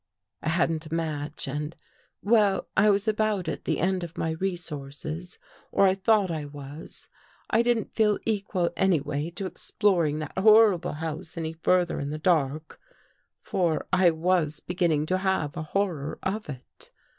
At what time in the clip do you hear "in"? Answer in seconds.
11.99-12.09